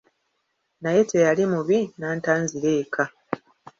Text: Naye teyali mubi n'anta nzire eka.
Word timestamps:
Naye 0.81 1.01
teyali 1.09 1.43
mubi 1.51 1.79
n'anta 1.99 2.33
nzire 2.43 2.71
eka. 2.83 3.03